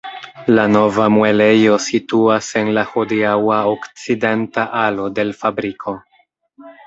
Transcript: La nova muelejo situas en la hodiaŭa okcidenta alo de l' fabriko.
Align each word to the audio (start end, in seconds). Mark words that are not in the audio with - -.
La 0.57 0.61
nova 0.75 1.03
muelejo 1.15 1.75
situas 1.87 2.47
en 2.61 2.71
la 2.77 2.85
hodiaŭa 2.93 3.59
okcidenta 3.73 4.63
alo 4.85 5.05
de 5.19 5.27
l' 5.31 5.39
fabriko. 5.45 5.97